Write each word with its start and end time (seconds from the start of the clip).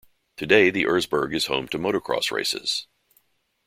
Today 0.35 0.71
the 0.71 0.85
Erzberg 0.85 1.31
is 1.35 1.45
home 1.45 1.67
to 1.67 1.77
motocross 1.77 2.31
races. 2.31 2.87